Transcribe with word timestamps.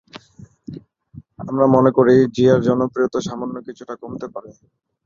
আমরা 1.41 1.65
মনে 1.75 1.91
করি, 1.97 2.15
জিয়ার 2.35 2.59
জনপ্রিয়তা 2.67 3.19
সামান্য 3.27 3.55
কিছুটা 3.67 3.93
কমতে 4.01 4.27
পারে। 4.33 4.49